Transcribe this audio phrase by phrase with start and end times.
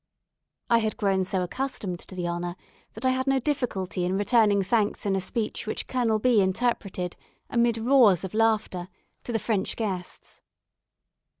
[0.67, 2.55] I had grown so accustomed to the honour
[2.93, 7.15] that I had no difficulty in returning thanks in a speech which Colonel B interpreted
[7.51, 8.87] amid roars of laughter
[9.25, 10.41] to the French guests.